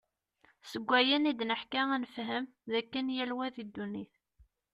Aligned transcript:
Seg 0.71 0.83
wayen 0.89 1.29
id-neḥka 1.31 1.81
ad 1.95 1.99
nefhem, 2.01 2.45
d 2.71 2.73
akken 2.79 3.07
yal 3.15 3.31
wa 3.37 3.45
di 3.55 3.63
ddunit. 3.67 4.13